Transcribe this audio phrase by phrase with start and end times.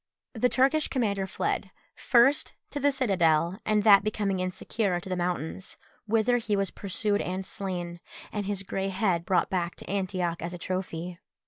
[0.33, 5.77] The Turkish commander fled, first to the citadel, and that becoming insecure, to the mountains,
[6.07, 7.99] whither he was pursued and slain,
[8.31, 11.19] and his grey head brought back to Antioch as a trophy.